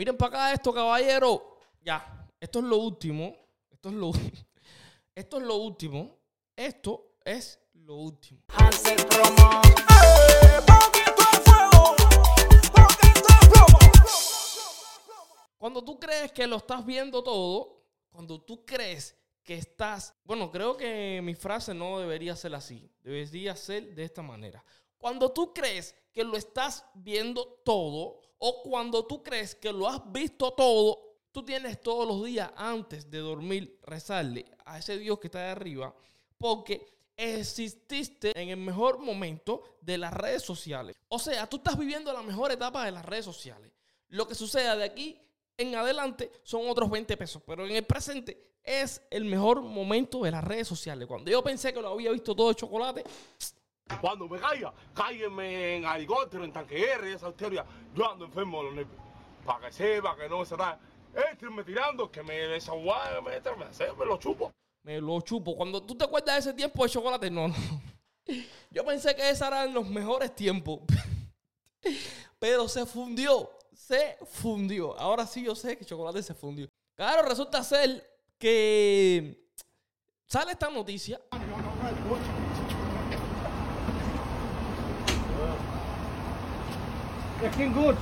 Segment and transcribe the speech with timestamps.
[0.00, 1.58] Miren para acá esto, caballero.
[1.82, 3.36] Ya, esto es lo último.
[3.70, 4.12] Esto es lo,
[5.14, 6.18] esto es lo último.
[6.56, 8.40] Esto es lo último.
[15.58, 19.14] Cuando tú crees que lo estás viendo todo, cuando tú crees
[19.44, 24.22] que estás, bueno, creo que mi frase no debería ser así, debería ser de esta
[24.22, 24.64] manera.
[24.96, 30.00] Cuando tú crees que lo estás viendo todo o cuando tú crees que lo has
[30.10, 30.98] visto todo,
[31.30, 35.50] tú tienes todos los días antes de dormir rezarle a ese Dios que está de
[35.50, 35.94] arriba
[36.38, 40.96] porque exististe en el mejor momento de las redes sociales.
[41.08, 43.70] O sea, tú estás viviendo la mejor etapa de las redes sociales.
[44.08, 45.20] Lo que suceda de aquí
[45.58, 50.30] en adelante son otros 20 pesos, pero en el presente es el mejor momento de
[50.30, 51.06] las redes sociales.
[51.06, 53.04] Cuando yo pensé que lo había visto todo de chocolate,
[54.00, 57.64] Cuando me caiga, cáiguenme en helicóptero, en tanque R, esa historia.
[57.94, 59.00] Yo ando enfermo de los nervios.
[59.44, 60.78] Para que sepa que no se da.
[61.30, 64.52] Éstrenme tirando, que me desaguague, me, me, me lo chupo.
[64.82, 65.56] me lo chupo.
[65.56, 67.54] Cuando tú te acuerdas de ese tiempo de chocolate, no, no.
[68.70, 70.80] Yo pensé que esos eran los mejores tiempos.
[72.38, 73.50] Pero se fundió.
[73.74, 74.98] Se fundió.
[74.98, 76.68] Ahora sí yo sé que chocolate se fundió.
[76.94, 78.06] Claro, resulta ser
[78.38, 79.48] que
[80.26, 81.20] sale esta noticia.
[81.30, 82.99] Das
[87.60, 87.96] ging gut.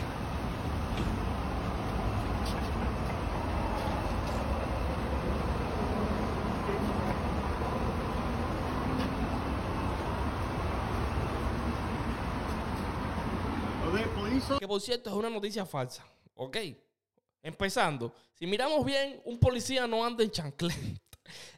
[14.58, 16.04] Que por cierto es una noticia falsa.
[16.34, 16.56] ¿Ok?
[17.42, 18.12] Empezando.
[18.34, 21.07] Si miramos bien, un policía no anda en chancleta.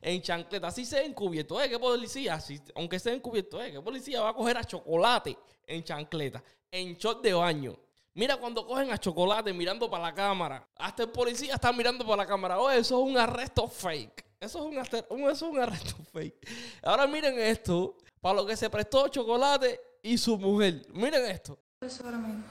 [0.00, 0.68] En chancleta.
[0.68, 1.60] Así sea encubierto.
[1.60, 1.68] ¿Eh?
[1.68, 2.38] ¿Qué policía?
[2.40, 3.62] Si- aunque sea encubierto.
[3.62, 3.72] ¿Eh?
[3.72, 6.42] ¿Qué policía va a coger a chocolate en chancleta?
[6.70, 7.76] En short de baño.
[8.14, 10.66] Mira cuando cogen a chocolate mirando para la cámara.
[10.76, 12.58] Hasta el policía está mirando para la cámara.
[12.58, 14.24] Oye, eso es un arresto fake.
[14.40, 16.48] Eso es un, eso es un arresto fake.
[16.82, 17.96] Ahora miren esto.
[18.20, 20.82] Para lo que se prestó chocolate y su mujer.
[20.92, 21.58] Miren esto.
[21.80, 22.44] Eso ahora mismo.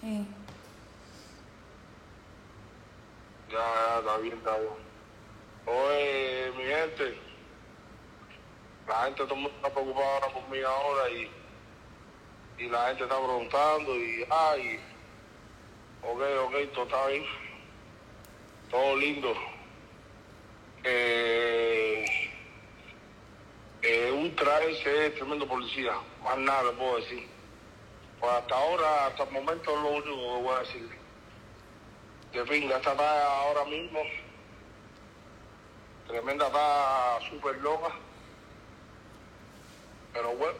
[0.00, 0.26] Sí.
[3.50, 4.72] Ya, ya, está bien, está bien.
[5.66, 7.18] Oye, mi gente.
[8.86, 11.30] La gente, todo el mundo está por mí ahora y,
[12.58, 14.80] y la gente está preguntando y, ay,
[16.02, 17.24] ok, ok, todo está bien.
[18.70, 19.34] Todo lindo.
[20.84, 22.04] Eh,
[23.82, 25.92] eh, Ultra ese es tremendo policía,
[26.22, 27.28] más nada le puedo decir.
[28.20, 30.98] Pues hasta ahora, hasta el momento es lo único que voy a decir.
[32.32, 34.00] De pinga, esta está ahora mismo.
[36.06, 37.94] Tremenda está súper loca.
[40.12, 40.58] Pero bueno.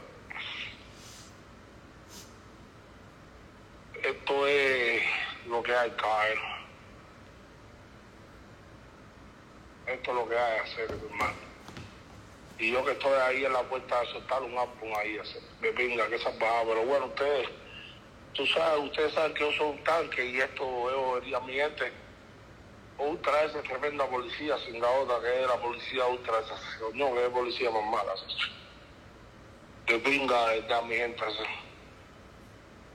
[4.03, 5.03] Esto es
[5.47, 6.41] lo que hay, caballero.
[9.87, 11.49] Esto es lo que hay hacer, hermano.
[12.59, 15.73] Y yo que estoy ahí en la puerta de soltar un álbum ahí, hacer, de
[15.73, 16.65] pinga, que salvajada.
[16.65, 17.49] Pero bueno, ustedes,
[18.35, 21.93] tú sabes, ustedes saben que yo soy un tanque y esto vería a mi gente.
[22.99, 26.59] Ultra esa tremenda policía sin la otra que es la policía ultra esa
[26.95, 28.13] no que es policía más mala
[29.87, 31.45] de pinga está mi gente esa.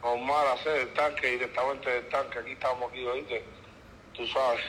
[0.03, 3.45] normal hacer el tanque directamente del tanque aquí estamos aquí oíste
[4.13, 4.61] tú sabes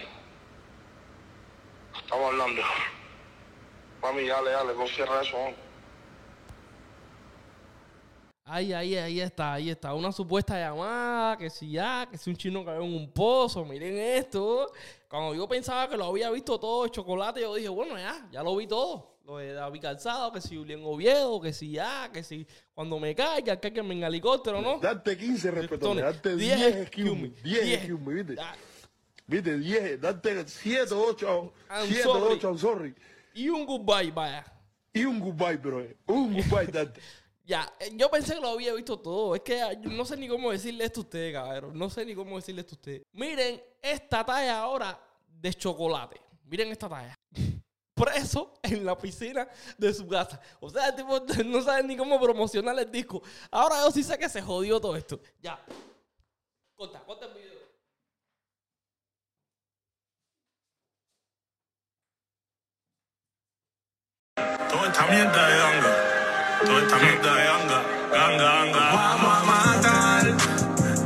[2.00, 2.62] estamos hablando
[4.02, 5.73] mami dale dale no cierra eso ¿no?
[8.46, 9.94] Ahí, ahí, ahí está, ahí está.
[9.94, 13.96] Una supuesta llamada, que si ya, que si un chino cayó en un pozo, miren
[13.96, 14.70] esto.
[15.08, 18.42] Cuando yo pensaba que lo había visto todo de chocolate, yo dije, bueno, ya, ya
[18.42, 19.16] lo vi todo.
[19.24, 23.14] Lo de David Calzado, que si Julián Oviedo, que si ya, que si cuando me
[23.14, 24.78] caiga, que en helicóptero, ¿no?
[24.78, 27.78] Darte 15 respetones, Tony, darte 10 10 excuse me, excuse me, 10 10.
[27.78, 28.36] excuse me, ¿viste?
[28.36, 28.54] Ya.
[29.26, 29.58] ¿Viste?
[29.58, 32.34] 10, darte 7, 8, I'm 7, sorry.
[32.34, 32.94] 8, I'm sorry.
[33.32, 34.44] Y un goodbye, vaya.
[34.92, 35.86] Y un goodbye, bro.
[36.06, 37.00] Un goodbye, darte.
[37.46, 39.34] Ya, eh, yo pensé que lo había visto todo.
[39.34, 41.78] Es que ah, no sé ni cómo decirle esto a ustedes, cabrón.
[41.78, 43.02] No sé ni cómo decirle esto a ustedes.
[43.12, 44.98] Miren esta talla ahora
[45.28, 46.20] de chocolate.
[46.44, 47.14] Miren esta talla.
[47.94, 49.46] Preso en la piscina
[49.76, 50.40] de su casa.
[50.58, 53.22] O sea, tipo no sabe ni cómo promocionar el disco.
[53.50, 55.20] Ahora yo sí sé que se jodió todo esto.
[55.40, 55.62] Ya.
[56.74, 57.54] Corta, corta el video.
[64.70, 66.03] Toda esta mierda de
[66.64, 67.82] toda esta mierda de ganga,
[68.12, 68.84] ganga, ganga.
[68.92, 70.24] Vamos a matar,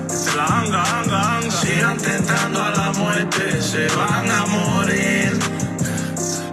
[0.08, 1.50] se la ganga, ganga, ganga.
[1.50, 5.38] Sigan tentando a la muerte, se van a morir.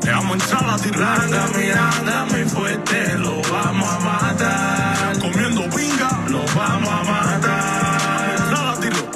[0.03, 5.19] Le vamos a entrar a la tiranga, miranda muy fuerte, lo vamos a matar.
[5.19, 8.05] Comiendo pinga, lo vamos a matar.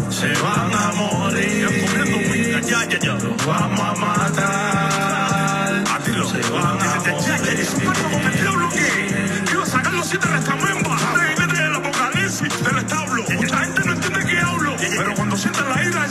[0.10, 1.66] Se va van a morir.
[1.66, 3.14] Comiendo miga, ya, ya, ya.
[3.14, 4.09] Los vamos a matar.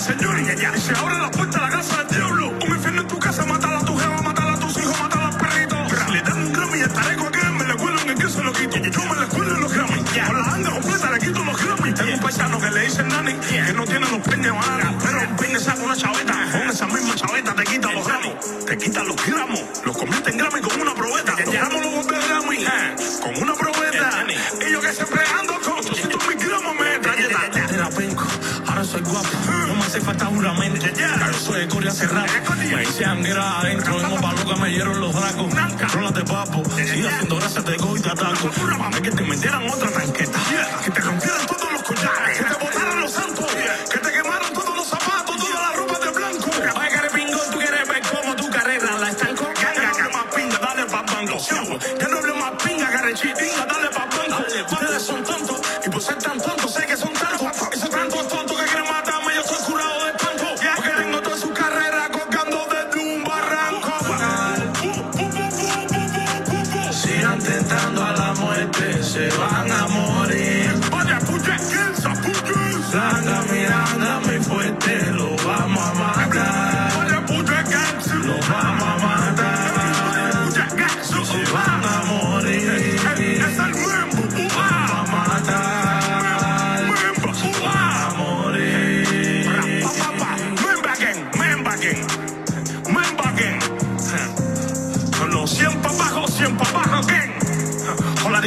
[0.08, 3.19] Señor y se abre la puerta a la casa del diablo, un infierno en tu
[3.19, 6.10] casa, mátala a tu jefa, mátala a tus hijos, mátala a los perritos.
[6.10, 8.76] Le dan un Grammy, estaré con aquel, me le cuelan en que se lo quito.
[8.78, 10.02] Yo me le cuelo en los Grammy.
[10.26, 11.93] Con la banda completa le quito los Grammy.
[11.93, 14.94] Tengo un paisano que le dicen Nani, que no tiene los peines bananas.
[15.05, 16.32] Pero el peine saca una chaveta.
[16.52, 18.64] Con esa misma chaveta te quita los gramos.
[18.64, 19.62] Te quita los gramos.
[19.84, 21.37] Los convierte en Grammy con una probeta.
[21.38, 22.56] Los gramos los vuelve Grammy.
[23.20, 24.25] Con una probeta.
[24.66, 27.40] Y yo que siempre ando con 200 mil gramos me trayeta.
[28.66, 29.48] Ahora soy guapo.
[29.88, 30.87] Hace falta juramento.
[30.87, 32.26] Yo soy de Corea cerrado.
[32.58, 33.96] Me hice anguera adentro.
[33.96, 35.94] Vengo pa' loca, me dieron los dracos.
[35.94, 36.62] Rolas de papo.
[36.76, 38.50] Sigue haciendo gracias, te cojo y te ataco.
[38.79, 40.38] Mami, que te metieran otra tanqueta.
[40.85, 42.37] Que te rompieran todos los collares.
[42.37, 43.46] Que te botaran los santos.
[43.90, 46.50] Que te quemaran todos los zapatos, todas las ropas de blanco.
[46.79, 49.44] Oye, carepingo, tú quieres ver cómo tu carrera la estanco.
[49.44, 51.38] Ganga, que más pinga, dale pa' banco.
[51.99, 54.44] Ya no hablo más pinga, carechitinga, dale pa' banco.
[54.70, 55.57] Ustedes son tontos.
[69.19, 69.57] Muerte,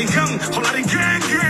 [0.07, 1.40] King, Holari Gang.